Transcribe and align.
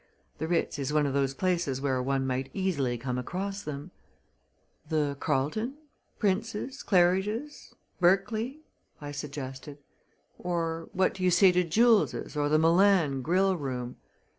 The 0.39 0.47
Ritz 0.47 0.79
is 0.79 0.91
one 0.91 1.05
of 1.05 1.13
those 1.13 1.35
places 1.35 1.79
where 1.79 2.01
one 2.01 2.25
might 2.25 2.49
easily 2.55 2.97
come 2.97 3.19
across 3.19 3.61
them." 3.61 3.91
"The 4.89 5.15
Carlton? 5.19 5.75
Prince's? 6.17 6.81
Claridge's? 6.81 7.75
Berkeley?" 7.99 8.61
I 8.99 9.11
suggested. 9.11 9.77
"Or 10.39 10.89
what 10.91 11.13
do 11.13 11.21
you 11.21 11.29
say 11.29 11.51
to 11.51 11.63
Jules' 11.63 12.35
or 12.35 12.49
the 12.49 12.57
Milan 12.57 13.21
grill 13.21 13.55
room?" 13.55 13.97